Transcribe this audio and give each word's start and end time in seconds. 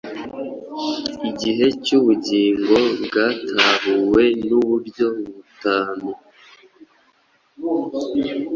igice 1.29 1.67
cy 1.83 1.91
ubugingo 1.99 2.77
bwatahuwe 3.03 4.23
nuburyo 4.47 5.05
butanu, 5.15 6.11